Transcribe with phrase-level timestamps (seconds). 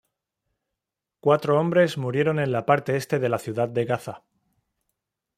[1.19, 4.23] Cuatro hombres murieron en la parte este de la ciudad de Gaza.